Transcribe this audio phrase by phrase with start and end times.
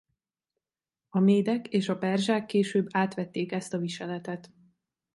[1.09, 4.51] A médek és a perzsák később átvették ezt a viseletet.